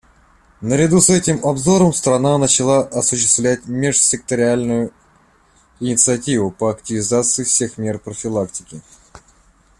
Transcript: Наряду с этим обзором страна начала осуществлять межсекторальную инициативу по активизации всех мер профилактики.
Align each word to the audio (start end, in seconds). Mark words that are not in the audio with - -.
Наряду 0.61 0.99
с 0.99 1.11
этим 1.11 1.45
обзором 1.45 1.93
страна 1.93 2.39
начала 2.39 2.79
осуществлять 2.87 3.67
межсекторальную 3.67 4.91
инициативу 5.79 6.49
по 6.49 6.71
активизации 6.71 7.43
всех 7.43 7.77
мер 7.77 7.99
профилактики. 7.99 8.81